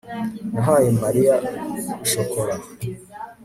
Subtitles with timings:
[0.53, 1.33] nahaye mariya
[2.09, 2.55] shokora